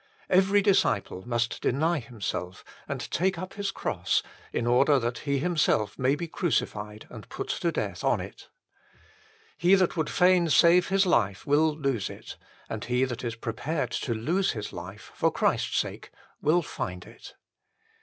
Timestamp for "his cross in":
3.53-4.65